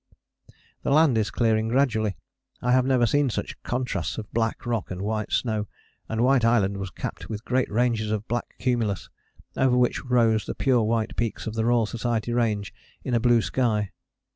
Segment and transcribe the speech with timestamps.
[0.81, 2.17] The land is clearing gradually.
[2.59, 5.67] I have never seen such contrasts of black rock and white snow,
[6.09, 9.11] and White Island was capped with great ranges of black cumulus,
[9.55, 13.43] over which rose the pure white peaks of the Royal Society Range in a blue
[13.43, 13.91] sky.